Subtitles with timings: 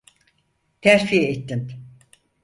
[0.81, 1.63] Terfi ettin.